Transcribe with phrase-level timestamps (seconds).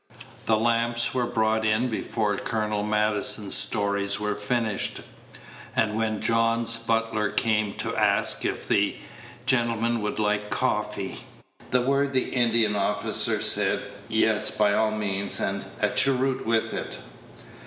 [0.47, 5.01] The lamps were brought in before Colonel Maddison's stories were finished;
[5.75, 8.95] and when John's butler came to ask if the
[9.45, 11.19] gentlemen would like coffee,
[11.69, 16.97] the worthy Indian officer said "Yes, by all means, and a cheroot with it.